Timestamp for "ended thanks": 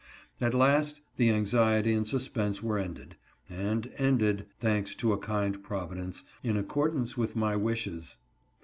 3.99-4.95